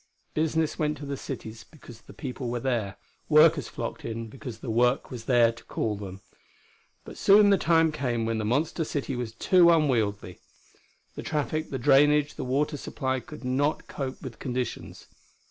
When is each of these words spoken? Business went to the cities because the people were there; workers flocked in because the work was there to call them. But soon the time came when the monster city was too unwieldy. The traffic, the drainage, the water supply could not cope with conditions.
Business 0.33 0.79
went 0.79 0.97
to 0.97 1.05
the 1.05 1.15
cities 1.15 1.63
because 1.63 2.01
the 2.01 2.11
people 2.11 2.49
were 2.49 2.59
there; 2.59 2.95
workers 3.29 3.67
flocked 3.67 4.03
in 4.03 4.29
because 4.29 4.57
the 4.57 4.71
work 4.71 5.11
was 5.11 5.25
there 5.25 5.51
to 5.51 5.63
call 5.65 5.95
them. 5.95 6.21
But 7.05 7.19
soon 7.19 7.51
the 7.51 7.57
time 7.59 7.91
came 7.91 8.25
when 8.25 8.39
the 8.39 8.43
monster 8.43 8.83
city 8.83 9.15
was 9.15 9.35
too 9.35 9.69
unwieldy. 9.69 10.39
The 11.13 11.21
traffic, 11.21 11.69
the 11.69 11.77
drainage, 11.77 12.33
the 12.33 12.43
water 12.43 12.77
supply 12.77 13.19
could 13.19 13.43
not 13.45 13.87
cope 13.87 14.23
with 14.23 14.39
conditions. 14.39 15.05